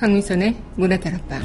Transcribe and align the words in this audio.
강민선의 0.00 0.56
문화다락방 0.76 1.42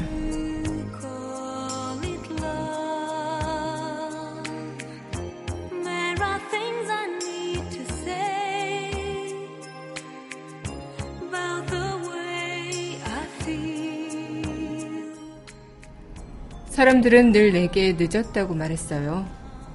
사람들은 16.70 17.34
늘 17.34 17.52
내게 17.52 17.94
늦었다고 17.98 18.54
말했어요. 18.54 19.26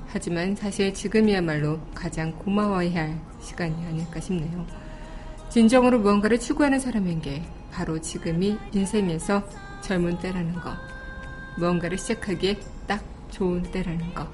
하지만 0.07 0.57
사실 0.57 0.95
지금이야말로 0.95 1.81
가장 1.95 2.33
고마워해야 2.33 3.03
할 3.03 3.21
시간이 3.43 3.75
아닐까 3.85 4.21
싶네요. 4.21 4.67
진정으로 5.51 5.99
무언가를 5.99 6.41
추구하는 6.41 6.81
사람에게 6.81 7.60
바로 7.73 8.01
지금이 8.01 8.59
인생에서 8.73 9.43
젊은 9.83 10.19
때라는 10.19 10.55
거. 10.55 10.73
무언가를 11.57 11.99
시작하기에 11.99 12.59
딱 12.87 13.03
좋은 13.31 13.63
때라는 13.63 14.15
거. 14.15 14.29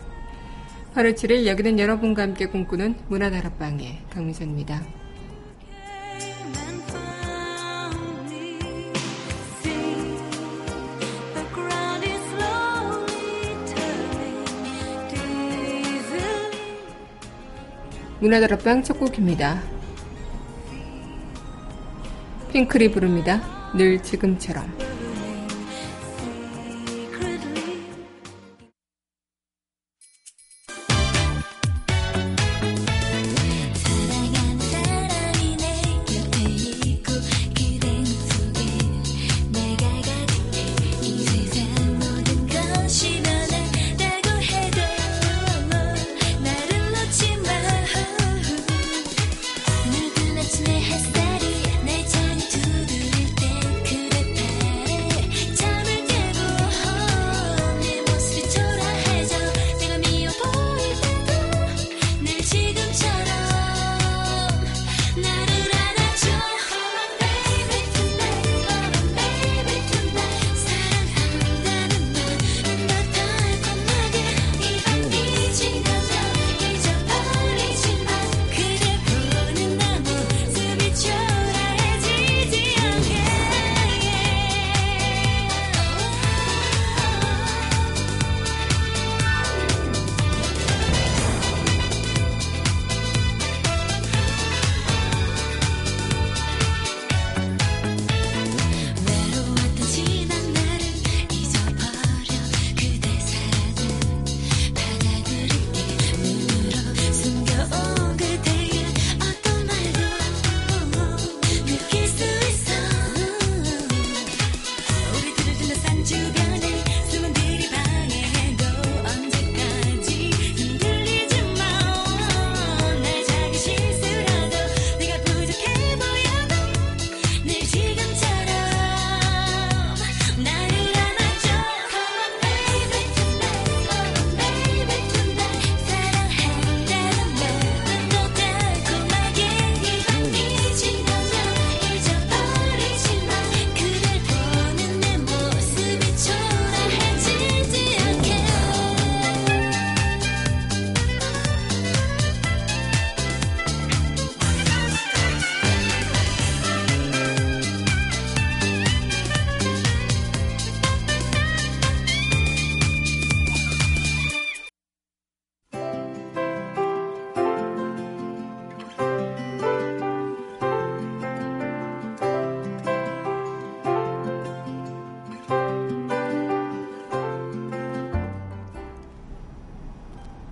8월 0.94 1.14
7일 1.14 1.46
여기는 1.46 1.78
여러분과 1.78 2.22
함께 2.22 2.46
꿈꾸는 2.46 2.96
문화다락방의 3.08 4.04
강민선입니다. 4.10 4.82
문화다락방 18.20 18.82
첫 18.82 18.98
곡입니다. 18.98 19.75
핑클이 22.56 22.90
부릅니다. 22.90 23.42
늘 23.76 24.02
지금처럼. 24.02 24.85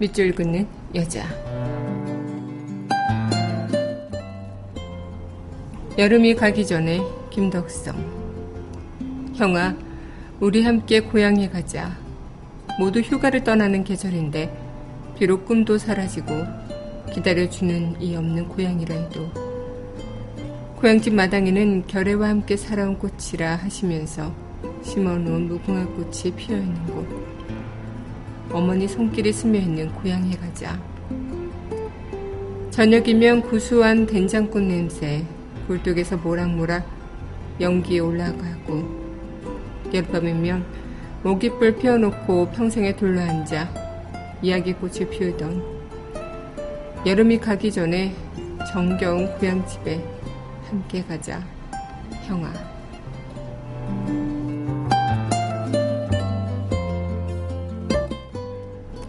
밑줄 0.05 0.35
긋는 0.35 0.67
여자. 0.95 1.25
여름이 5.97 6.35
가기 6.35 6.67
전에 6.67 7.01
김덕성. 7.31 7.97
형아, 9.35 9.75
우리 10.41 10.63
함께 10.63 11.01
고향에 11.01 11.49
가자. 11.49 11.97
모두 12.79 13.01
휴가를 13.01 13.45
떠나는 13.45 13.83
계절인데, 13.83 14.55
비록 15.19 15.47
꿈도 15.47 15.79
사라지고, 15.79 16.35
기다려주는 17.15 18.03
이 18.03 18.15
없는 18.15 18.49
고향이라 18.49 18.95
해도, 18.95 19.31
고향집 20.77 21.15
마당에는 21.15 21.87
결애와 21.87 22.29
함께 22.29 22.59
살아온 22.59 22.99
꽃이라 22.99 23.57
하시면서 23.57 24.35
심어놓은 24.83 25.49
무궁화 25.49 25.87
꽃이 25.87 26.35
피어있는 26.37 26.87
곳. 26.89 27.34
어머니 28.55 28.87
손길이 28.87 29.33
스며있는 29.33 29.93
고향에 29.95 30.37
가자. 30.37 30.81
저녁이면 32.71 33.43
구수한 33.43 34.07
된장꽃 34.07 34.63
냄새, 34.63 35.25
굴뚝에서 35.67 36.19
모락모락 36.19 36.89
연기에 37.61 37.99
올라가고, 37.99 39.05
여름밤이면 39.93 40.65
모깃불 41.25 41.79
피워놓고 41.79 42.53
평생에 42.53 42.95
둘러앉아 42.95 43.69
이야기꽃을 44.41 45.11
피우던 45.11 45.61
여름이 47.05 47.39
가기 47.39 47.73
전에 47.73 48.15
정겨운 48.73 49.37
고향집에 49.37 50.01
함께 50.69 51.03
가자, 51.03 51.43
형아. 52.29 52.74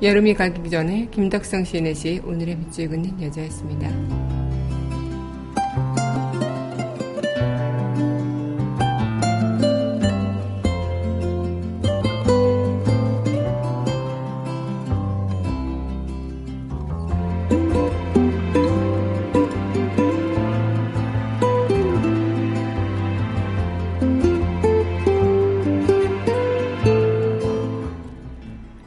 여름이 0.05 0.35
가기 0.35 0.69
전에 0.69 1.07
김덕성 1.09 1.63
시인의 1.63 1.95
오늘의 2.23 2.57
밑줄 2.57 2.89
긋는 2.89 3.19
여자였습니다. 3.23 4.14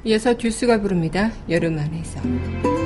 이어서 0.09 0.35
듀스가 0.39 0.81
부릅니다. 0.81 1.31
여름 1.51 1.79
안에서. 1.79 2.78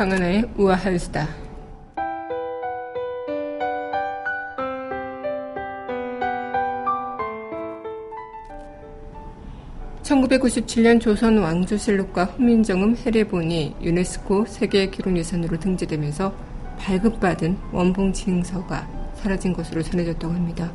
강하나의 0.00 0.48
우아한 0.56 0.98
수다. 0.98 1.28
(1997년) 10.02 10.98
조선 11.02 11.36
왕조실록과 11.36 12.24
훈민정음 12.24 12.96
해례본이 12.96 13.76
유네스코 13.82 14.46
세계 14.46 14.88
기록유산으로 14.88 15.60
등재되면서 15.60 16.34
발급받은 16.78 17.58
원봉 17.70 18.14
징서가 18.14 18.88
사라진 19.16 19.52
것으로 19.52 19.82
전해졌다고 19.82 20.32
합니다. 20.32 20.72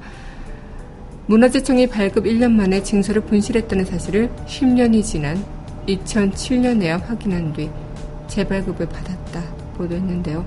문화재청이 1.25 1.87
발급 1.87 2.25
1년 2.25 2.51
만에 2.51 2.83
징서를 2.83 3.23
분실했다는 3.23 3.85
사실을 3.85 4.29
10년이 4.45 5.03
지난 5.03 5.43
2007년에야 5.87 7.03
확인한 7.03 7.51
뒤 7.53 7.71
재발급을 8.35 8.87
받았다 8.87 9.41
보도했는데요. 9.77 10.45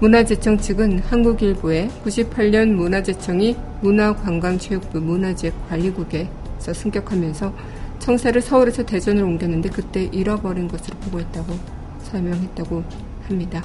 문화재청 0.00 0.58
측은 0.58 0.98
한국일보에 0.98 1.88
98년 2.04 2.72
문화재청이 2.72 3.56
문화관광체육부 3.80 5.00
문화재 5.00 5.52
관리국에서 5.68 6.74
승격하면서 6.74 7.54
청사를 8.00 8.40
서울에서 8.42 8.84
대전으로 8.84 9.26
옮겼는데 9.26 9.70
그때 9.70 10.04
잃어버린 10.12 10.68
것으로 10.68 10.96
보고했다고 10.98 11.54
설명했다고 12.02 12.84
합니다. 13.26 13.62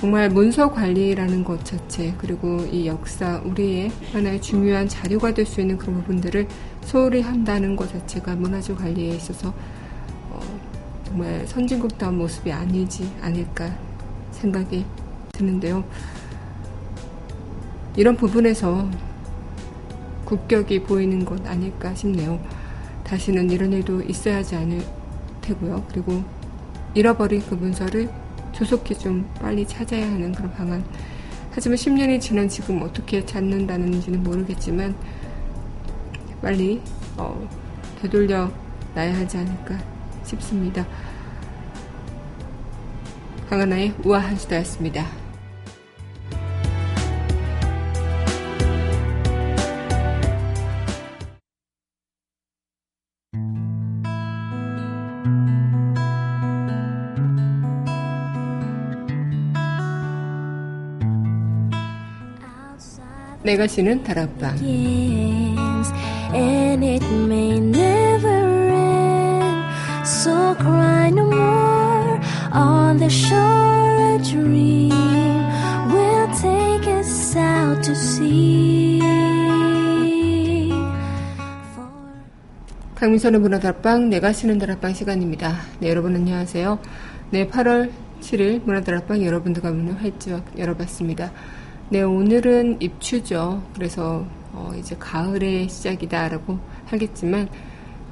정말 0.00 0.30
문서 0.30 0.72
관리라는 0.72 1.44
것 1.44 1.62
자체 1.62 2.14
그리고 2.16 2.66
이 2.72 2.86
역사 2.86 3.40
우리의 3.44 3.92
하나의 4.12 4.40
중요한 4.40 4.88
자료가 4.88 5.34
될 5.34 5.44
수 5.44 5.60
있는 5.60 5.76
그런 5.76 5.96
부분들을 5.96 6.48
소홀히 6.82 7.20
한다는 7.20 7.76
것 7.76 7.92
자체가 7.92 8.34
문화재 8.34 8.74
관리에 8.74 9.14
있어서 9.14 9.52
정말 11.10 11.44
선진국다운 11.44 12.18
모습이 12.18 12.52
아니지 12.52 13.12
않을까 13.20 13.76
생각이 14.30 14.84
드는데요. 15.32 15.82
이런 17.96 18.16
부분에서 18.16 18.88
국격이 20.24 20.84
보이는 20.84 21.24
것 21.24 21.44
아닐까 21.48 21.92
싶네요. 21.96 22.40
다시는 23.02 23.50
이런 23.50 23.72
일도 23.72 24.02
있어야 24.02 24.36
하지 24.36 24.54
않을 24.54 24.84
테고요. 25.40 25.84
그리고 25.88 26.22
잃어버린 26.94 27.42
그 27.42 27.56
문서를 27.56 28.08
조속히 28.52 28.96
좀 28.96 29.28
빨리 29.40 29.66
찾아야 29.66 30.06
하는 30.06 30.30
그런 30.30 30.52
방안. 30.52 30.84
하지만 31.50 31.76
10년이 31.76 32.20
지난 32.20 32.48
지금 32.48 32.82
어떻게 32.82 33.26
찾는다는지는 33.26 34.22
모르겠지만 34.22 34.94
빨리 36.40 36.80
어, 37.16 37.48
되돌려 38.00 38.48
놔야 38.94 39.18
하지 39.18 39.38
않을까 39.38 39.99
싶습니다. 40.30 40.86
강하나의 43.48 43.94
우아한 44.04 44.36
수다였습니다. 44.36 45.06
내가 63.42 63.66
쉬는 63.66 64.04
다락방 64.04 64.58
Cry 70.56 71.10
no 71.10 71.24
more 71.26 72.20
on 72.52 72.98
the 72.98 73.08
shore. 73.08 74.14
A 74.14 74.18
dream 74.18 74.90
will 75.92 76.26
take 76.36 76.86
us 76.88 77.36
out 77.36 77.82
to 77.82 77.92
sea. 77.92 79.00
강민선의 82.96 83.40
문화다락방 83.40 84.10
내가 84.10 84.32
쓰는 84.32 84.58
다락방 84.58 84.92
시간입니다. 84.92 85.56
네, 85.78 85.88
여러분 85.88 86.14
안녕하세요. 86.14 86.78
네, 87.30 87.46
8월 87.48 87.90
7일 88.20 88.62
문화다락방 88.64 89.24
여러분들과 89.24 89.70
문을 89.70 90.02
활짝 90.02 90.44
열어봤습니다. 90.58 91.32
네, 91.88 92.02
오늘은 92.02 92.82
입추죠. 92.82 93.62
그래서 93.74 94.26
어, 94.52 94.72
이제 94.76 94.96
가을의 94.98 95.68
시작이다라고 95.68 96.58
하겠지만 96.86 97.48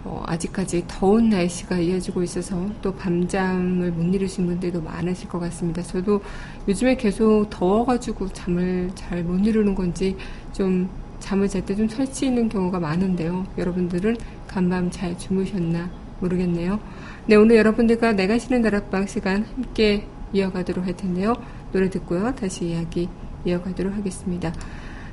어, 0.04 0.22
아직까지 0.26 0.84
더운 0.88 1.28
날씨가 1.28 1.78
이어지고 1.78 2.22
있어서 2.22 2.68
또 2.82 2.94
밤잠을 2.94 3.92
못 3.92 4.14
이루신 4.14 4.46
분들도 4.46 4.80
많으실 4.82 5.28
것 5.28 5.38
같습니다. 5.40 5.82
저도 5.82 6.20
요즘에 6.68 6.96
계속 6.96 7.46
더워가지고 7.50 8.28
잠을 8.32 8.90
잘 8.94 9.22
못 9.24 9.44
이루는 9.46 9.74
건지 9.74 10.16
좀 10.52 10.88
잠을 11.20 11.48
잘 11.48 11.62
때 11.66 11.74
좀 11.76 11.88
설치 11.88 12.26
있는 12.26 12.48
경우가 12.48 12.78
많은데요. 12.80 13.46
여러분들은 13.58 14.16
간밤 14.46 14.90
잘 14.90 15.18
주무셨나 15.18 15.90
모르겠네요. 16.20 16.80
네, 17.26 17.36
오늘 17.36 17.56
여러분들과 17.56 18.12
내가 18.12 18.38
쉬는 18.38 18.62
다락방 18.62 19.06
시간 19.06 19.44
함께 19.44 20.06
이어가도록 20.32 20.86
할 20.86 20.96
텐데요. 20.96 21.34
노래 21.72 21.90
듣고요. 21.90 22.34
다시 22.34 22.66
이야기 22.70 23.08
이어가도록 23.44 23.94
하겠습니다. 23.94 24.52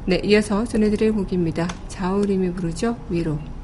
네, 0.05 0.21
이어서 0.23 0.63
전해드릴 0.65 1.13
곡입니다. 1.13 1.67
자우림이 1.87 2.53
부르죠. 2.53 2.97
위로. 3.09 3.54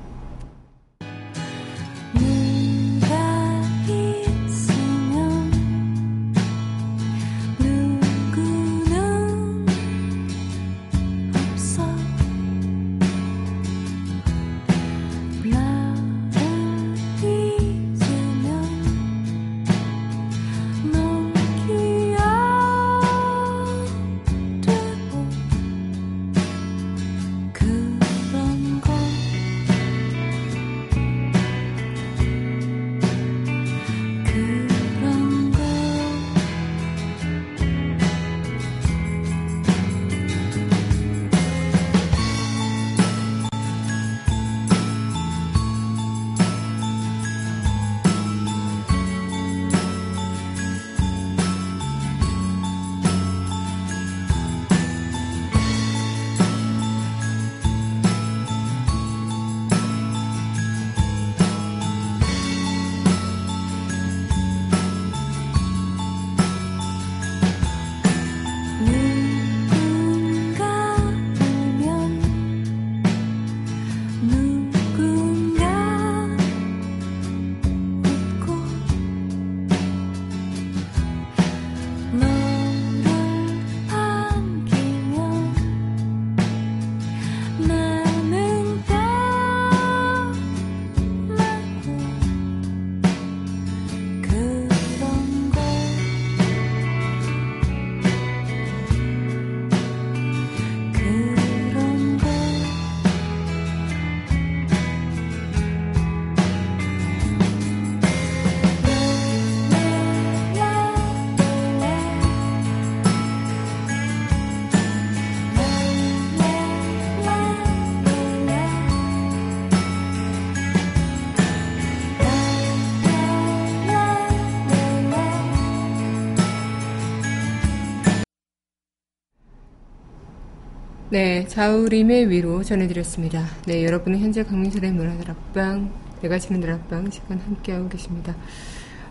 네, 131.22 131.46
자우림의 131.46 132.32
위로 132.32 132.64
전해드렸습니다. 132.64 133.46
네, 133.68 133.86
여러분은 133.86 134.18
현재 134.18 134.44
강민철의 134.44 134.92
문화다락방, 134.92 135.92
내가 136.20 136.40
치는 136.40 136.62
다락방 136.62 137.12
시간 137.12 137.38
함께하고 137.38 137.90
계십니다. 137.90 138.36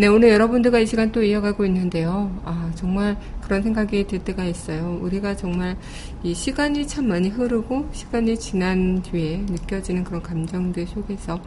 네, 0.02 0.08
오늘 0.08 0.30
여러분들과 0.30 0.80
이 0.80 0.88
시간 0.88 1.12
또 1.12 1.22
이어가고 1.22 1.64
있는데요. 1.68 2.36
아, 2.44 2.72
정말 2.74 3.16
그런 3.40 3.62
생각이 3.62 4.08
들 4.08 4.18
때가 4.18 4.46
있어요. 4.46 4.98
우리가 5.00 5.36
정말 5.38 5.78
이 6.24 6.34
시간이 6.34 6.88
참 6.88 7.08
많이 7.08 7.30
흐르고 7.30 7.88
시간이 7.92 8.36
지난 8.40 9.00
뒤에 9.04 9.46
느껴지는 9.48 10.04
그런 10.04 10.24
감정들 10.24 10.88
속에서 10.88 11.40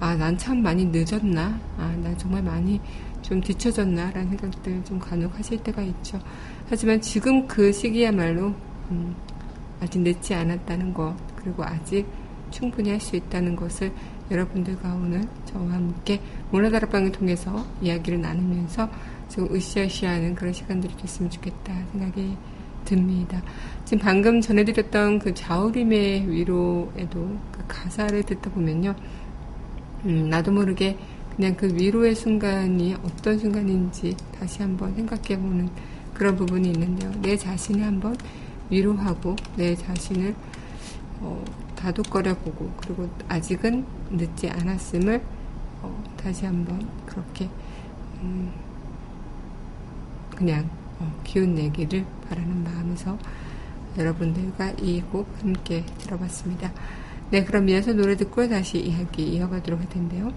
아, 0.00 0.16
난 0.16 0.36
참 0.36 0.60
많이 0.60 0.86
늦었나? 0.86 1.60
아, 1.78 1.94
난 2.02 2.18
정말 2.18 2.42
많이 2.42 2.80
좀 3.22 3.40
뒤쳐졌나? 3.40 4.10
라는 4.10 4.28
생각들 4.30 4.82
좀 4.84 4.98
간혹 4.98 5.38
하실 5.38 5.58
때가 5.62 5.80
있죠. 5.82 6.18
하지만 6.68 7.00
지금 7.00 7.46
그 7.46 7.70
시기야말로, 7.72 8.54
음, 8.90 9.14
아직 9.80 10.00
늦지 10.00 10.34
않았다는 10.34 10.92
것, 10.92 11.14
그리고 11.36 11.62
아직 11.62 12.04
충분히 12.50 12.90
할 12.90 13.00
수 13.00 13.14
있다는 13.14 13.54
것을 13.54 13.92
여러분들과 14.30 14.94
오늘 14.94 15.26
저와 15.44 15.72
함께 15.72 16.20
문화다락방을 16.50 17.12
통해서 17.12 17.64
이야기를 17.82 18.20
나누면서 18.20 18.88
좀 19.28 19.48
으쌰으쌰하는 19.54 20.34
그런 20.34 20.52
시간들이 20.52 20.96
됐으면 20.96 21.30
좋겠다 21.30 21.74
생각이 21.92 22.36
듭니다. 22.84 23.42
지금 23.84 23.98
방금 24.04 24.40
전해드렸던 24.40 25.18
그 25.18 25.34
자우림의 25.34 26.30
위로에도 26.30 27.38
그 27.52 27.64
가사를 27.66 28.22
듣다 28.22 28.50
보면요. 28.50 28.94
음, 30.04 30.28
나도 30.28 30.52
모르게 30.52 30.98
그냥 31.34 31.56
그 31.56 31.66
위로의 31.74 32.14
순간이 32.14 32.94
어떤 33.02 33.38
순간인지 33.38 34.16
다시 34.38 34.62
한번 34.62 34.94
생각해 34.94 35.40
보는 35.40 35.68
그런 36.12 36.36
부분이 36.36 36.68
있는데요. 36.70 37.10
내 37.22 37.36
자신을 37.36 37.84
한번 37.84 38.16
위로하고 38.70 39.34
내 39.56 39.74
자신을 39.74 40.34
어, 41.20 41.44
다독거려 41.84 42.34
보고 42.38 42.70
그리고 42.78 43.08
아직은 43.28 43.84
늦지 44.10 44.48
않았음을 44.48 45.22
어, 45.82 46.04
다시 46.16 46.46
한번 46.46 46.88
그렇게 47.04 47.48
음, 48.22 48.50
그냥 50.34 50.68
어, 50.98 51.12
기운 51.24 51.54
내기를 51.54 52.06
바라는 52.28 52.64
마음에서 52.64 53.18
여러분들과 53.98 54.72
이 54.80 55.02
곡 55.12 55.28
함께 55.40 55.84
들어봤습니다. 55.98 56.72
네, 57.30 57.44
그럼 57.44 57.68
이어서 57.68 57.92
노래 57.92 58.16
듣고 58.16 58.48
다시 58.48 58.78
이야기 58.80 59.24
이어가도록 59.34 59.78
할 59.80 59.88
텐데요. 59.88 60.32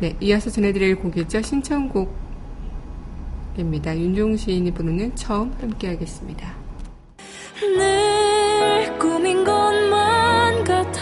네, 0.00 0.16
이어서 0.20 0.50
전해드릴 0.50 0.96
곡이죠. 0.96 1.42
신청곡입니다. 1.42 2.12
윤종 3.96 4.36
시인이 4.36 4.72
부르는 4.72 5.14
처음 5.14 5.52
함께 5.60 5.88
하겠습니다. 5.88 6.54
늘 7.60 8.98
꾸민 8.98 9.44
것만 9.44 10.01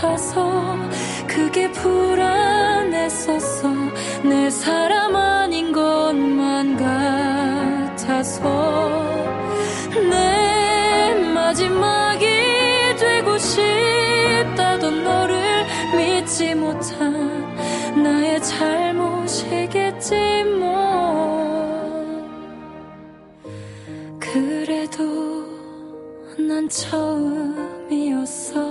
같아서 0.00 0.76
그게 1.26 1.70
불안했었어. 1.72 3.68
내 4.24 4.48
사람 4.48 5.14
아닌 5.14 5.72
것만 5.72 6.78
같아서. 7.96 8.88
내 9.92 11.12
마지막이 11.34 12.26
되고 12.98 13.36
싶다던 13.36 15.04
너를 15.04 15.66
믿지 15.94 16.54
못한 16.54 17.44
나의 18.02 18.42
잘못이겠지 18.42 20.14
뭐. 20.58 20.70
그래도 24.18 25.44
난 26.38 26.66
처음이었어 26.70 28.69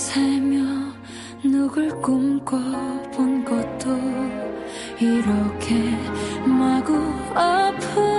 살며 0.00 0.58
누굴 1.44 1.90
꿈꿔본 2.00 3.44
것도 3.44 3.90
이렇게 4.98 5.74
마구 6.46 6.94
아픈 7.34 8.09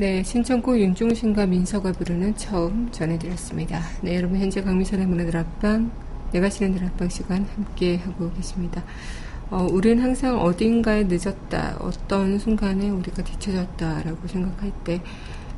네, 0.00 0.22
신청곡 0.22 0.80
윤종신과 0.80 1.44
민서가 1.44 1.92
부르는 1.92 2.34
처음 2.34 2.90
전해드렸습니다. 2.90 3.82
네, 4.00 4.16
여러분 4.16 4.38
현재 4.38 4.62
강민선의 4.62 5.04
문화들 5.04 5.36
앞방, 5.36 5.90
내가 6.32 6.48
쉬는 6.48 6.72
들 6.72 6.86
앞방 6.86 7.10
시간 7.10 7.44
함께 7.54 7.98
하고 7.98 8.32
계십니다. 8.32 8.82
어, 9.50 9.66
우리는 9.70 10.02
항상 10.02 10.40
어딘가에 10.40 11.04
늦었다, 11.04 11.76
어떤 11.80 12.38
순간에 12.38 12.88
우리가 12.88 13.22
뒤쳐졌다라고 13.22 14.26
생각할 14.26 14.72
때 14.84 15.02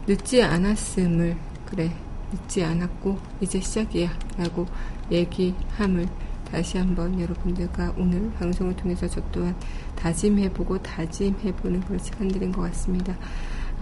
늦지 0.08 0.42
않았음을 0.42 1.36
그래 1.66 1.92
늦지 2.32 2.64
않았고 2.64 3.20
이제 3.42 3.60
시작이야 3.60 4.10
라고 4.38 4.66
얘기함을 5.12 6.08
다시 6.50 6.78
한번 6.78 7.20
여러분들과 7.20 7.94
오늘 7.96 8.32
방송을 8.32 8.74
통해서 8.74 9.06
저 9.06 9.22
또한 9.30 9.54
다짐해보고 9.94 10.82
다짐해보는 10.82 11.82
그런 11.82 12.00
시간들인 12.00 12.50
것 12.50 12.62
같습니다. 12.62 13.16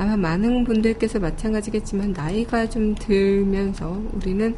아마 0.00 0.16
많은 0.16 0.64
분들께서 0.64 1.19
마찬가지겠지만 1.19 2.14
나이가 2.14 2.66
좀 2.66 2.95
들면서 2.95 4.00
우리는 4.14 4.57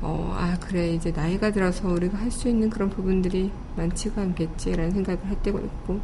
어, 0.00 0.34
아, 0.34 0.56
그래, 0.60 0.94
이제 0.94 1.12
나이가 1.14 1.50
들어서 1.50 1.88
우리가 1.88 2.16
할 2.16 2.30
수 2.30 2.48
있는 2.48 2.70
그런 2.70 2.88
부분들이 2.88 3.50
많지가 3.76 4.22
않겠지라는 4.22 4.92
생각을 4.92 5.26
할 5.26 5.42
때가 5.42 5.58
있고, 5.58 6.00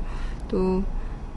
또, 0.49 0.83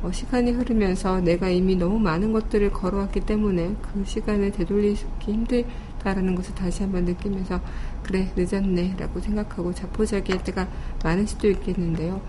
어, 0.01 0.12
시간이 0.12 0.51
흐르면서 0.51 1.22
내가 1.22 1.48
이미 1.50 1.75
너무 1.77 2.00
많은 2.00 2.34
것들을 2.34 2.72
걸어왔기 2.72 3.22
때문에 3.22 3.75
그 3.82 4.04
시간을 4.06 4.51
되돌리기 4.51 5.06
힘들다라는 5.22 6.36
것을 6.36 6.54
다시 6.56 6.82
한번 6.84 7.06
느끼면서, 7.06 7.62
그래, 8.04 8.30
늦었네, 8.36 8.96
라고 8.98 9.22
생각하고 9.22 9.74
자포자기 9.74 10.34
할 10.34 10.44
때가 10.44 10.68
많을 11.04 11.27
수도 11.27 11.48
있겠는데요. 11.50 12.20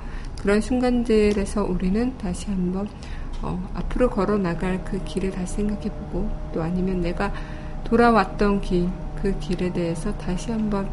그런 0.43 0.61
순간들에서 0.61 1.65
우리는 1.65 2.17
다시 2.19 2.47
한번 2.51 2.87
어, 3.43 3.71
앞으로 3.75 4.11
걸어 4.11 4.37
나갈 4.37 4.85
그 4.85 5.03
길을 5.05 5.31
다시 5.31 5.57
생각해 5.57 5.91
보고 5.91 6.29
또 6.53 6.63
아니면 6.63 7.01
내가 7.01 7.33
돌아왔던 7.85 8.61
길, 8.61 8.89
그 9.23 9.39
길에 9.39 9.73
대해서 9.73 10.17
다시 10.19 10.51
한번 10.51 10.89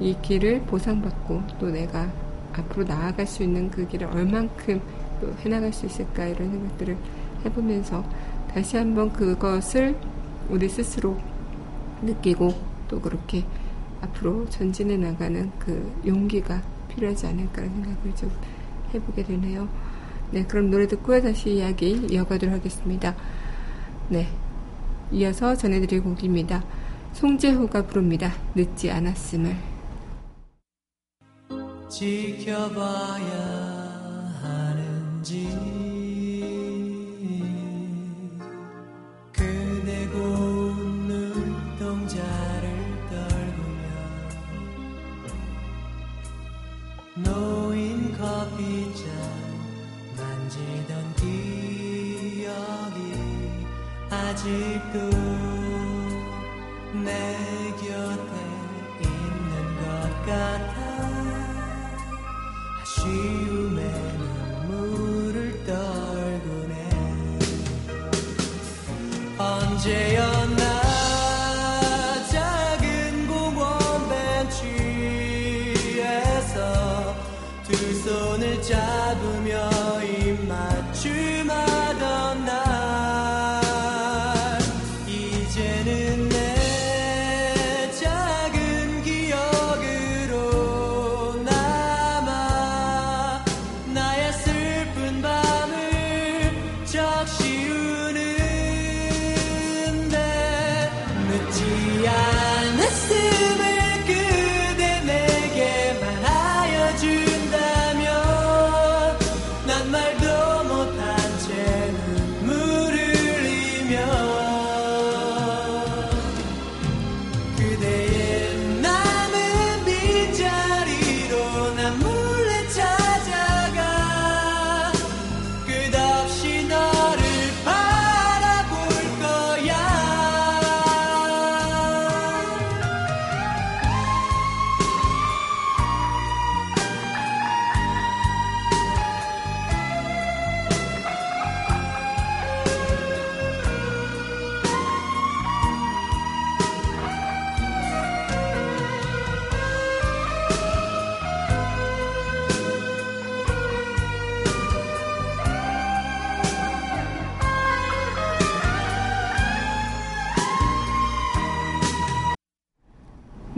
이 0.00 0.16
길을 0.22 0.62
보상받고 0.62 1.42
또 1.58 1.70
내가 1.70 2.08
앞으로 2.56 2.84
나아갈 2.84 3.26
수 3.26 3.42
있는 3.42 3.70
그 3.70 3.86
길을 3.86 4.06
얼만큼 4.08 4.80
또 5.20 5.34
해나갈 5.40 5.72
수 5.72 5.86
있을까 5.86 6.26
이런 6.26 6.50
생각들을 6.50 6.96
해보면서 7.44 8.04
다시 8.52 8.76
한번 8.76 9.12
그것을 9.12 9.96
우리 10.48 10.68
스스로 10.68 11.16
느끼고 12.02 12.54
또 12.88 13.00
그렇게 13.00 13.44
앞으로 14.00 14.48
전진해 14.48 14.96
나가는 14.96 15.50
그 15.58 15.92
용기가 16.06 16.62
필요하지 16.88 17.26
않을까라는 17.26 17.74
생각을 17.74 18.14
좀 18.16 18.30
해보게 18.94 19.24
되네요. 19.24 19.68
네, 20.30 20.44
그럼 20.44 20.70
노래 20.70 20.86
듣고 20.86 21.20
다시 21.20 21.54
이야기 21.54 22.06
이어가도록 22.10 22.54
하겠습니다. 22.54 23.14
네, 24.08 24.28
이어서 25.10 25.56
전해드릴 25.56 26.02
곡입니다. 26.02 26.64
송재호가 27.14 27.86
부릅니다. 27.86 28.32
늦지 28.54 28.90
않았음을. 28.90 29.56
지켜봐야 31.88 33.18
하는지 34.42 35.87
아직도 54.38 55.27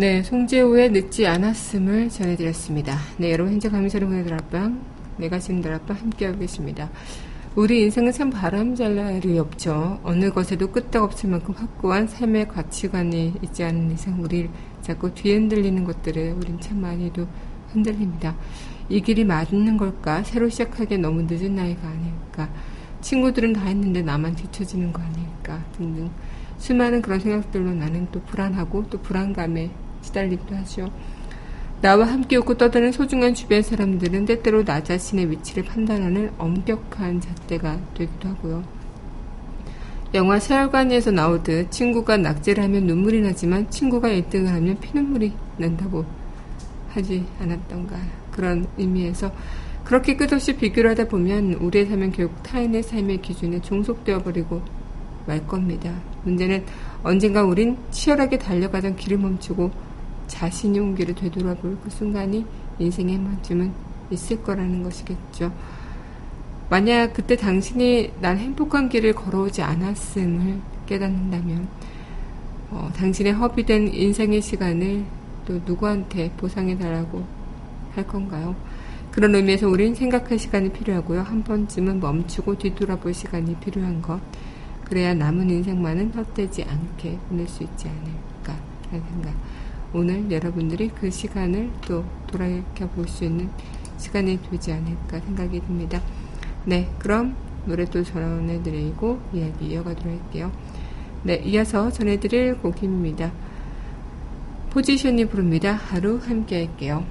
네, 0.01 0.23
송재호의 0.23 0.93
늦지 0.93 1.27
않았음을 1.27 2.09
전해드렸습니다. 2.09 2.97
네, 3.19 3.33
여러분 3.33 3.53
현재 3.53 3.69
문화들 3.69 4.33
앞방, 4.33 4.81
내가 5.19 5.39
지금 5.39 5.61
들 5.61 5.75
앞방 5.75 5.95
함께하고 5.95 6.39
계십니다. 6.39 6.89
우리 7.55 7.83
인생은 7.83 8.11
참 8.11 8.31
바람잘 8.31 8.97
날이 8.97 9.39
없죠. 9.39 10.01
어느 10.03 10.31
것에도 10.31 10.69
끄떡없을 10.69 11.29
만큼 11.29 11.53
확고한 11.55 12.07
삶의 12.07 12.49
가치관이 12.49 13.35
있지 13.43 13.63
않은 13.63 13.91
이상 13.91 14.23
우리 14.23 14.49
자꾸 14.81 15.13
뒤흔들리는 15.13 15.85
것들을 15.85 16.33
우린 16.33 16.59
참 16.61 16.81
많이도 16.81 17.29
흔들립니다. 17.69 18.35
이 18.89 19.03
길이 19.03 19.23
맞는 19.23 19.77
걸까? 19.77 20.23
새로 20.23 20.49
시작하기에 20.49 20.97
너무 20.97 21.27
늦은 21.29 21.55
나이가 21.55 21.87
아닐까? 21.87 22.49
친구들은 23.03 23.53
다 23.53 23.67
했는데 23.67 24.01
나만 24.01 24.35
뒤처지는 24.35 24.95
거 24.95 25.03
아닐까? 25.03 25.63
등등. 25.77 26.09
수많은 26.57 27.03
그런 27.03 27.21
생각들로 27.21 27.75
나는 27.75 28.09
또 28.11 28.23
불안하고 28.23 28.89
또 28.89 28.99
불안감에 29.03 29.71
시달리기도 30.03 30.55
하죠. 30.57 30.91
나와 31.81 32.05
함께 32.07 32.37
웃고 32.37 32.59
떠드는 32.59 32.93
소중한 32.93 33.33
주변 33.33 33.63
사람들은 33.63 34.27
때때로 34.27 34.65
나 34.65 34.83
자신의 34.83 35.31
위치를 35.31 35.65
판단하는 35.65 36.31
엄격한 36.37 37.21
잣대가 37.21 37.79
되기도 37.95 38.29
하고요. 38.29 38.81
영화 40.13 40.39
세월간에서 40.39 41.13
나오듯 41.13 41.71
친구가 41.71 42.17
낙제를 42.17 42.65
하면 42.65 42.85
눈물이 42.85 43.21
나지만 43.23 43.71
친구가 43.71 44.09
1등을 44.09 44.47
하면 44.47 44.79
피눈물이 44.81 45.33
난다고 45.57 46.05
하지 46.91 47.25
않았던가 47.41 47.97
그런 48.33 48.67
의미에서 48.77 49.33
그렇게 49.85 50.17
끝없이 50.17 50.57
비교를 50.57 50.91
하다 50.91 51.09
보면 51.09 51.55
우리의 51.55 51.87
삶은 51.87 52.13
결국 52.13 52.43
타인의 52.43 52.83
삶의 52.83 53.23
기준에 53.23 53.61
종속되어 53.61 54.19
버리고 54.19 54.63
말 55.27 55.47
겁니다. 55.47 55.93
문제는 56.25 56.65
언젠가 57.03 57.43
우린 57.43 57.77
치열하게 57.91 58.39
달려가던 58.39 58.97
길을 58.97 59.19
멈추고 59.19 59.71
자신이 60.31 60.79
온 60.79 60.95
길을 60.95 61.15
되돌아볼 61.15 61.77
그 61.83 61.91
순간이 61.91 62.47
인생에 62.79 63.17
한 63.17 63.25
번쯤은 63.25 63.73
있을 64.11 64.43
거라는 64.43 64.83
것이겠죠. 64.83 65.53
만약 66.71 67.13
그때 67.13 67.37
당신이 67.37 68.13
난 68.21 68.39
행복한 68.39 68.89
길을 68.89 69.13
걸어오지 69.13 69.61
않았음을 69.61 70.61
깨닫는다면, 70.87 71.69
어, 72.71 72.91
당신의 72.97 73.33
허비된 73.33 73.93
인생의 73.93 74.41
시간을 74.41 75.05
또 75.47 75.61
누구한테 75.67 76.31
보상해달라고 76.37 77.25
할 77.95 78.07
건가요? 78.07 78.55
그런 79.11 79.35
의미에서 79.35 79.69
우린 79.69 79.97
생각할 79.97 80.39
시간이 80.39 80.71
필요하고요. 80.73 81.23
한 81.23 81.43
번쯤은 81.43 81.99
멈추고 81.99 82.57
뒤돌아볼 82.59 83.13
시간이 83.13 83.57
필요한 83.57 84.01
것. 84.01 84.21
그래야 84.85 85.13
남은 85.13 85.51
인생만은 85.51 86.13
헛되지 86.13 86.65
않게 86.65 87.19
보낼 87.29 87.49
수 87.49 87.65
있지 87.65 87.89
않을까라는 87.89 89.09
생각. 89.11 89.35
오늘 89.93 90.31
여러분들이 90.31 90.89
그 90.89 91.11
시간을 91.11 91.71
또 91.87 92.05
돌아볼 92.29 93.09
수 93.09 93.25
있는 93.25 93.51
시간이 93.99 94.41
되지 94.51 94.73
않을까 94.73 95.21
생각이 95.21 95.61
듭니다. 95.61 96.01
네, 96.65 96.89
그럼 96.99 97.37
노래 97.67 97.85
또 97.85 98.03
전해드리고 98.03 99.21
이야기 99.33 99.67
이어가도록 99.67 100.07
할게요. 100.07 100.53
네, 101.23 101.37
이어서 101.45 101.91
전해드릴 101.91 102.59
곡입니다. 102.59 103.33
포지션이 104.71 105.27
부릅니다. 105.27 105.73
하루 105.73 106.19
함께 106.23 106.67
할게요. 106.67 107.05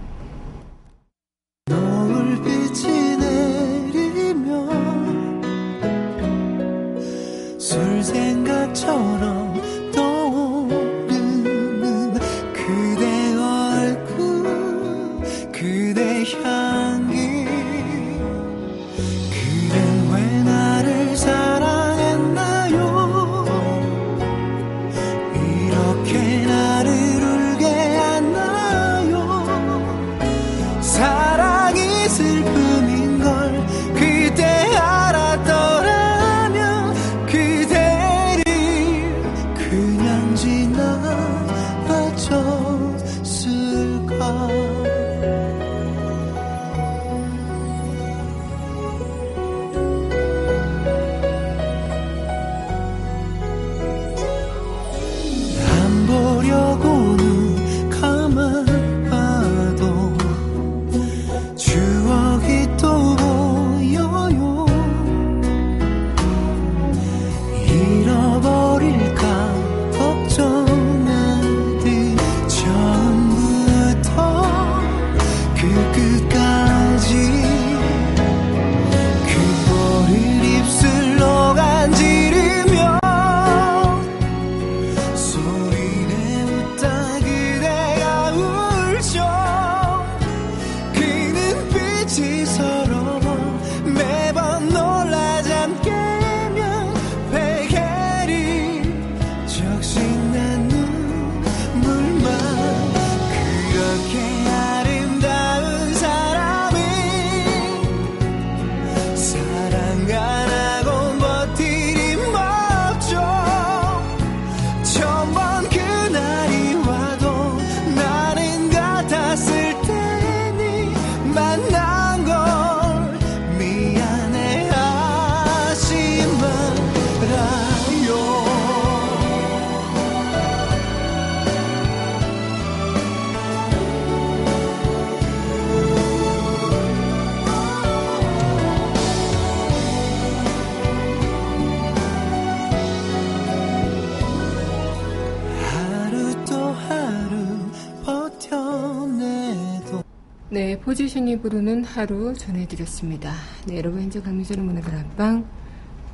네, 150.60 150.78
포지션이 150.78 151.40
부르는 151.40 151.86
하루 151.86 152.34
전해드렸습니다. 152.34 153.34
네, 153.66 153.78
여러분 153.78 154.02
현재 154.02 154.20
강민선의 154.22 154.66
문화들 154.66 154.94
앞방, 154.94 155.46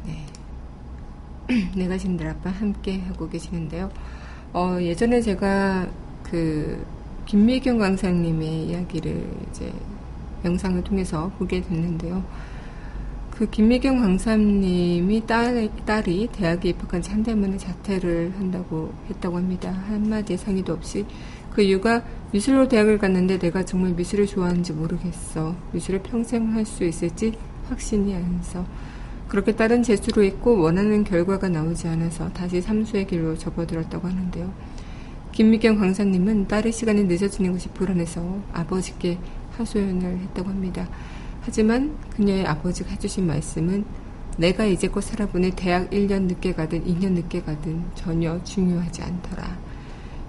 네, 0.06 0.24
내가 1.76 1.98
신들 1.98 2.28
앞방 2.28 2.54
함께 2.54 3.00
하고 3.08 3.28
계시는데요. 3.28 3.90
어, 4.54 4.78
예전에 4.80 5.20
제가 5.22 5.88
그 6.22 6.86
김미경 7.26 7.80
강사님의 7.80 8.68
이야기를 8.68 9.28
이제 9.50 9.74
영상을 10.46 10.84
통해서 10.84 11.32
보게 11.40 11.62
됐는데요. 11.62 12.24
그 13.32 13.50
김미경 13.50 14.00
강사님이 14.00 15.26
딸, 15.26 15.70
딸이 15.88 16.30
대학에 16.32 16.70
입학한 16.70 17.02
지 17.02 17.12
한 17.12 17.24
달 17.24 17.36
만에 17.36 17.58
자퇴를 17.58 18.34
한다고 18.38 18.94
했다고 19.10 19.38
합니다. 19.38 19.72
한마디의 19.88 20.38
상의도 20.38 20.72
없이. 20.74 21.04
그 21.56 21.62
이유가 21.62 22.04
미술로 22.34 22.68
대학을 22.68 22.98
갔는데 22.98 23.39
내가 23.39 23.63
정말 23.63 23.94
미술을 23.94 24.28
좋아하는지 24.28 24.74
모르겠어. 24.74 25.56
미술을 25.72 26.04
평생 26.04 26.52
할 26.52 26.65
수 26.65 26.84
있을지 26.84 27.32
확신이 27.70 28.13
안 28.13 28.41
서. 28.44 28.65
그렇게 29.30 29.56
딸은 29.56 29.82
재수로 29.82 30.26
했고 30.26 30.60
원하는 30.60 31.06
결과가 31.06 31.48
나오지 31.48 31.88
않아서 31.88 32.28
다시 32.34 32.62
삼수의 32.62 33.08
길로 33.08 33.38
접어들었다고 33.38 34.06
하는데요. 34.06 34.52
김미경 35.32 35.78
강사님은 35.78 36.50
딸의 36.50 36.74
시간이 36.74 37.06
늦어지는 37.06 37.54
것이 37.54 37.70
불안해서 37.70 38.41
아버지께 38.52 39.18
하소연을 39.58 40.20
했다고 40.20 40.50
합니다. 40.50 40.89
하지만 41.39 41.96
그녀의 42.18 42.46
아버지가 42.46 42.89
해주신 42.89 43.28
말씀은 43.28 43.86
내가 44.38 44.65
이제껏 44.65 45.02
살아보니 45.02 45.52
대학 45.52 45.89
1년 45.89 46.24
늦게 46.24 46.54
가든 46.54 46.84
2년 46.84 47.12
늦게 47.13 47.44
가든 47.44 47.86
전혀 47.96 48.44
중요하지 48.44 49.04
않더라. 49.04 49.64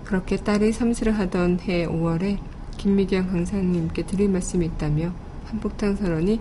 그렇게 0.07 0.37
딸이 0.37 0.73
삼수를 0.73 1.19
하던 1.19 1.59
해 1.61 1.85
5월에 1.87 2.39
김미경 2.77 3.27
강사님께 3.27 4.07
드릴 4.07 4.29
말씀이 4.29 4.65
있다며 4.65 5.11
한복탕 5.47 5.97
선언이 5.97 6.41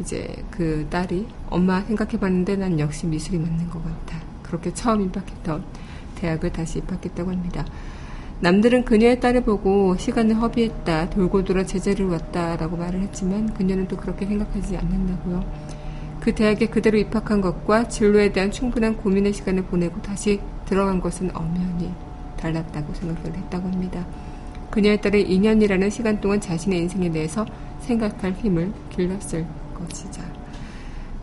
이제 0.00 0.42
그 0.50 0.86
딸이 0.88 1.26
엄마 1.50 1.82
생각해봤는데 1.82 2.56
난 2.56 2.80
역시 2.80 3.06
미술이 3.06 3.38
맞는 3.38 3.68
것 3.68 3.84
같아. 3.84 4.18
그렇게 4.42 4.72
처음 4.72 5.02
입학했던 5.02 5.64
대학을 6.16 6.52
다시 6.52 6.78
입학했다고 6.78 7.30
합니다. 7.30 7.66
남들은 8.40 8.84
그녀의 8.86 9.20
딸을 9.20 9.44
보고 9.44 9.96
시간을 9.96 10.40
허비했다, 10.40 11.10
돌고 11.10 11.44
돌아 11.44 11.64
제자를 11.64 12.06
왔다라고 12.06 12.76
말을 12.78 13.00
했지만 13.00 13.52
그녀는 13.52 13.88
또 13.88 13.96
그렇게 13.96 14.24
생각하지 14.24 14.76
않는다고요. 14.76 15.44
그 16.20 16.34
대학에 16.34 16.66
그대로 16.66 16.96
입학한 16.96 17.42
것과 17.42 17.88
진로에 17.88 18.32
대한 18.32 18.50
충분한 18.50 18.96
고민의 18.96 19.34
시간을 19.34 19.64
보내고 19.64 20.00
다시 20.00 20.40
들어간 20.64 21.00
것은 21.00 21.30
엄연히 21.34 21.94
달랐다고 22.46 22.94
생각을 22.94 23.36
했다고 23.36 23.68
합니다. 23.68 24.06
그녀에 24.70 24.96
따라 25.00 25.18
2년이라는 25.18 25.90
시간 25.90 26.20
동안 26.20 26.40
자신의 26.40 26.80
인생에 26.80 27.10
대해서 27.10 27.46
생각할 27.80 28.32
힘을 28.32 28.72
길렀을 28.90 29.46
것이자 29.74 30.22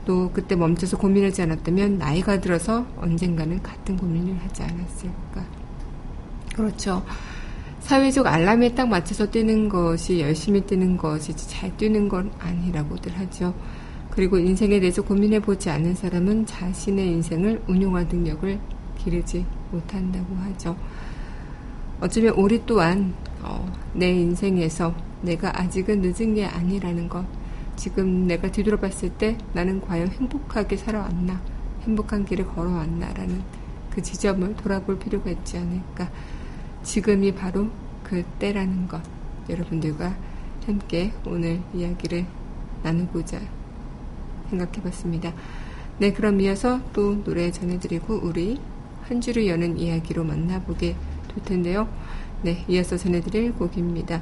또 0.05 0.29
그때 0.33 0.55
멈춰서 0.55 0.97
고민하지 0.97 1.43
않았다면 1.43 1.97
나이가 1.97 2.39
들어서 2.39 2.85
언젠가는 2.97 3.61
같은 3.61 3.95
고민을 3.95 4.37
하지 4.39 4.63
않았을까. 4.63 5.45
그렇죠. 6.55 7.03
사회적 7.79 8.27
알람에 8.27 8.75
딱 8.75 8.87
맞춰서 8.87 9.29
뛰는 9.29 9.69
것이 9.69 10.19
열심히 10.19 10.61
뛰는 10.61 10.97
것이 10.97 11.35
잘 11.35 11.75
뛰는 11.77 12.09
건 12.09 12.31
아니라고들 12.39 13.17
하죠. 13.19 13.53
그리고 14.09 14.37
인생에 14.37 14.79
대해서 14.79 15.01
고민해 15.01 15.39
보지 15.39 15.69
않는 15.69 15.95
사람은 15.95 16.45
자신의 16.45 17.07
인생을 17.07 17.63
운용할 17.67 18.07
능력을 18.07 18.59
기르지 18.97 19.45
못한다고 19.71 20.35
하죠. 20.35 20.77
어쩌면 22.03 22.33
우리 22.33 22.65
또한 22.65 23.13
어, 23.41 23.65
내 23.93 24.11
인생에서 24.11 24.93
내가 25.21 25.57
아직은 25.57 26.01
늦은 26.01 26.35
게 26.35 26.43
아니라는 26.43 27.07
것, 27.07 27.25
지금 27.77 28.27
내가 28.27 28.51
뒤돌아봤을 28.51 29.11
때 29.17 29.37
나는 29.53 29.79
과연 29.79 30.09
행복하게 30.09 30.75
살아왔나, 30.75 31.41
행복한 31.83 32.25
길을 32.25 32.45
걸어왔나라는 32.47 33.41
그 33.89 34.01
지점을 34.01 34.53
돌아볼 34.57 34.99
필요가 34.99 35.31
있지 35.31 35.57
않을까. 35.57 36.11
지금이 36.83 37.35
바로 37.35 37.69
그 38.03 38.23
때라는 38.37 38.89
것, 38.89 39.01
여러분들과 39.47 40.13
함께 40.65 41.13
오늘 41.25 41.61
이야기를 41.73 42.25
나누고자 42.83 43.39
생각해 44.49 44.83
봤습니다. 44.83 45.31
네, 45.99 46.11
그럼 46.11 46.41
이어서 46.41 46.81
또 46.91 47.23
노래 47.23 47.49
전해드리고 47.49 48.19
우리 48.23 48.59
한 49.03 49.21
주를 49.21 49.47
여는 49.47 49.77
이야기로 49.77 50.25
만나보게 50.25 50.97
될 51.35 51.43
텐데요. 51.43 51.87
네, 52.41 52.63
이어서 52.67 52.97
전해드릴 52.97 53.53
곡입니다. 53.53 54.21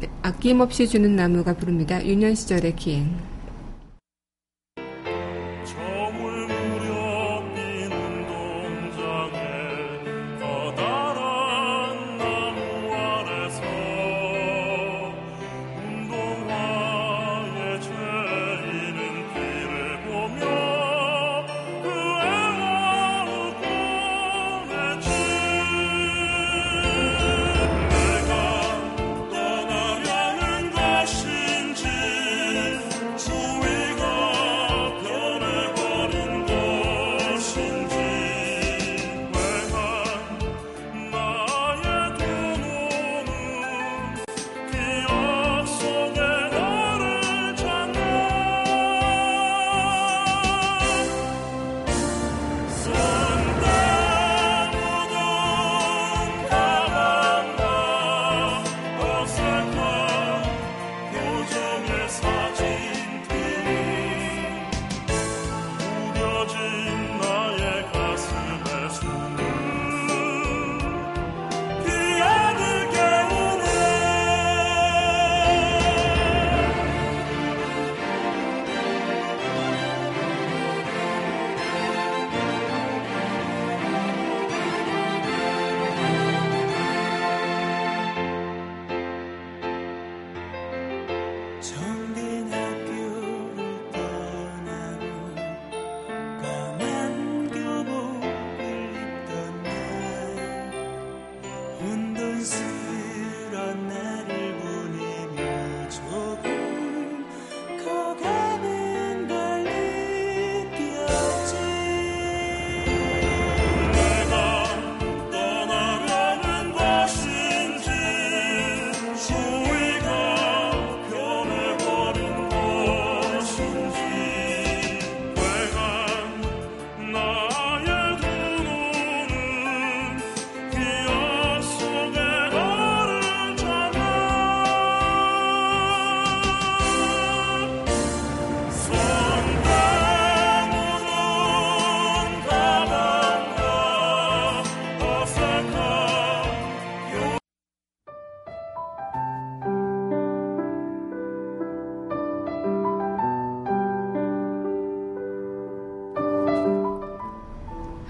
네, 0.00 0.08
아낌없이 0.22 0.88
주는 0.88 1.14
나무가 1.14 1.54
부릅니다. 1.54 2.04
유년 2.04 2.34
시절의 2.34 2.76
기행. 2.76 3.33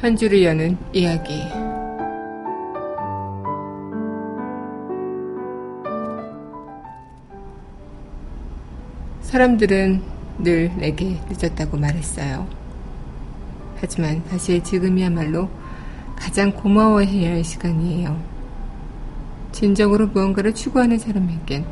한 0.04 0.14
줄을 0.14 0.42
여는 0.42 0.76
이야기. 0.92 1.40
사람들은 9.22 10.02
늘 10.40 10.70
내게 10.76 11.18
늦었다고 11.30 11.78
말했어요. 11.78 12.46
하지만 13.80 14.22
사실 14.28 14.62
지금이야말로 14.62 15.48
가장 16.16 16.52
고마워해야 16.52 17.30
할 17.30 17.42
시간이에요. 17.42 18.22
진정으로 19.52 20.08
무언가를 20.08 20.54
추구하는 20.54 20.98
사람에겐 20.98 21.64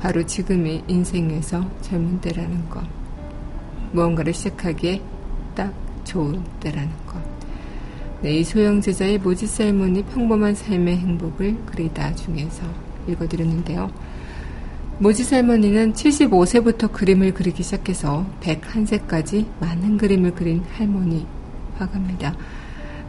바로 0.00 0.26
지금이 0.26 0.82
인생에서 0.88 1.64
젊은 1.80 2.20
때라는 2.20 2.68
것. 2.68 2.82
무언가를 3.92 4.34
시작하기에 4.34 5.00
딱 5.54 5.72
좋은 6.02 6.42
때라는 6.58 6.90
것. 7.06 7.41
네, 8.22 8.38
이 8.38 8.44
소형 8.44 8.80
제자의 8.80 9.18
모지 9.18 9.48
살몬이 9.48 10.04
평범한 10.04 10.54
삶의 10.54 10.96
행복을 10.96 11.56
그리다 11.66 12.14
중에서 12.14 12.62
읽어드렸는데요. 13.08 13.90
모지 15.00 15.24
살머니는 15.24 15.94
75세부터 15.94 16.92
그림을 16.92 17.34
그리기 17.34 17.64
시작해서 17.64 18.24
101세까지 18.40 19.46
많은 19.58 19.98
그림을 19.98 20.36
그린 20.36 20.62
할머니 20.72 21.26
화가입니다. 21.78 22.36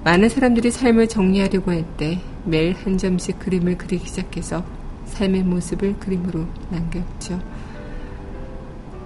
많은 0.03 0.29
사람들이 0.29 0.71
삶을 0.71 1.07
정리하려고 1.07 1.69
할 1.69 1.85
때 1.95 2.19
매일 2.43 2.73
한 2.73 2.97
점씩 2.97 3.37
그림을 3.37 3.77
그리기 3.77 4.07
시작해서 4.07 4.65
삶의 5.05 5.43
모습을 5.43 5.99
그림으로 5.99 6.47
남겼죠. 6.71 7.39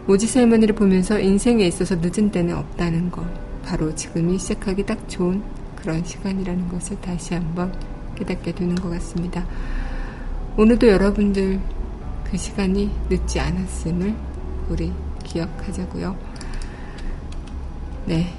모지 0.06 0.26
살머니를 0.26 0.74
보면서 0.74 1.20
인생에 1.20 1.66
있어서 1.68 1.96
늦은 1.96 2.32
때는 2.32 2.56
없다는 2.56 3.12
것, 3.12 3.26
바로 3.66 3.94
지금이 3.94 4.40
시작하기 4.40 4.86
딱 4.86 5.10
좋은 5.10 5.44
그런 5.78 6.04
시간이라는 6.04 6.68
것을 6.70 7.00
다시 7.02 7.34
한번 7.34 7.74
깨닫게 8.16 8.54
되는 8.54 8.76
것 8.76 8.90
같습니다. 8.90 9.46
오늘도 10.58 10.88
여러분들 10.88 11.60
그 12.24 12.38
시간이 12.38 12.92
늦지 13.10 13.40
않았음을 13.40 14.14
우리 14.70 14.92
기억하자고요. 15.24 16.16
네. 18.06 18.34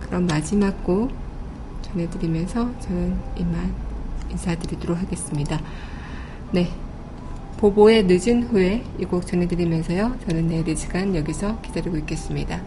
그럼 0.00 0.26
마지막 0.26 0.84
곡 0.84 1.10
전해드리면서 1.82 2.78
저는 2.80 3.16
이만 3.36 3.74
인사드리도록 4.30 4.98
하겠습니다. 4.98 5.60
네. 6.52 6.68
보보의 7.58 8.04
늦은 8.04 8.44
후에 8.48 8.84
이 8.98 9.04
곡 9.04 9.26
전해드리면서요. 9.26 10.16
저는 10.28 10.48
내일 10.48 10.68
이 10.68 10.76
시간 10.76 11.14
여기서 11.14 11.60
기다리고 11.62 11.96
있겠습니다. 11.98 12.60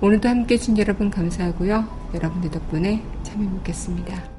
오늘도 0.00 0.28
함께 0.28 0.54
해주신 0.54 0.78
여러분 0.78 1.10
감사하고요. 1.10 1.95
여러분들 2.14 2.50
덕분에 2.50 3.02
참여 3.22 3.48
먹겠습니다. 3.50 4.35